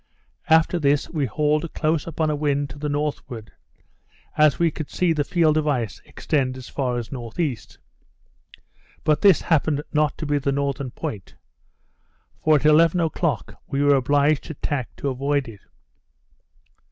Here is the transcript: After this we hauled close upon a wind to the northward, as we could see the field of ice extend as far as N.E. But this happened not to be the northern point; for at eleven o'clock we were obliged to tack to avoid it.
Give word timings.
After 0.49 0.79
this 0.79 1.11
we 1.11 1.27
hauled 1.27 1.71
close 1.75 2.07
upon 2.07 2.31
a 2.31 2.35
wind 2.35 2.71
to 2.71 2.79
the 2.79 2.89
northward, 2.89 3.51
as 4.35 4.57
we 4.57 4.71
could 4.71 4.89
see 4.89 5.13
the 5.13 5.23
field 5.23 5.57
of 5.57 5.67
ice 5.67 6.01
extend 6.05 6.57
as 6.57 6.67
far 6.67 6.97
as 6.97 7.13
N.E. 7.13 7.57
But 9.03 9.21
this 9.21 9.41
happened 9.41 9.83
not 9.93 10.17
to 10.17 10.25
be 10.25 10.39
the 10.39 10.51
northern 10.51 10.89
point; 10.89 11.35
for 12.43 12.55
at 12.55 12.65
eleven 12.65 12.99
o'clock 12.99 13.61
we 13.67 13.83
were 13.83 13.93
obliged 13.93 14.45
to 14.45 14.55
tack 14.55 14.89
to 14.95 15.09
avoid 15.09 15.47
it. 15.47 15.61